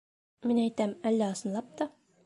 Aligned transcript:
Мин 0.51 0.61
әйтәм, 0.63 0.97
әллә 1.11 1.31
ысынлап 1.37 1.73
та... 1.83 1.93